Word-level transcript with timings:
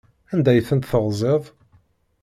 Anda 0.33 0.49
ay 0.51 0.61
tent-teɣziḍ? 0.67 1.43